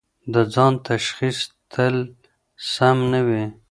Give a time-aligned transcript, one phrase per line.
[0.33, 1.39] د ځان تشخیص
[1.71, 1.95] تل
[2.73, 3.43] سم نه وي.